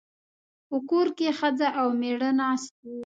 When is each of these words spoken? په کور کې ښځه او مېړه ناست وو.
په 0.67 0.77
کور 0.89 1.07
کې 1.17 1.27
ښځه 1.39 1.67
او 1.79 1.87
مېړه 1.99 2.29
ناست 2.39 2.73
وو. 2.83 2.95